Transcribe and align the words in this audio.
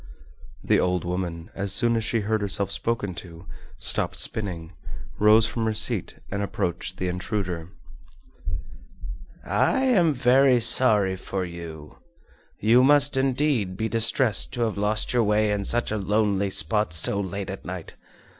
The 0.63 0.79
old 0.79 1.05
woman 1.05 1.51
as 1.53 1.71
soon 1.73 1.95
as 1.95 2.03
she 2.03 2.21
heard 2.21 2.41
herself 2.41 2.71
spoken 2.71 3.13
to 3.21 3.45
stopped 3.77 4.15
spinning, 4.15 4.73
rose 5.19 5.45
from 5.45 5.65
her 5.65 5.75
seat 5.75 6.15
and 6.31 6.41
approached 6.41 6.97
the 6.97 7.07
intruder. 7.07 7.69
"I 9.45 9.81
am 9.83 10.11
very 10.11 10.59
sorry 10.59 11.15
for 11.15 11.45
you. 11.45 11.99
You 12.59 12.83
must 12.83 13.15
indeed 13.15 13.77
be 13.77 13.87
distressed 13.87 14.51
to 14.53 14.61
have 14.61 14.75
lost 14.75 15.13
your 15.13 15.21
way 15.23 15.51
in 15.51 15.65
such 15.65 15.91
a 15.91 15.99
lonely 15.99 16.49
spot 16.49 16.93
so 16.93 17.19
late 17.19 17.51
at 17.51 17.63
night. 17.63 17.93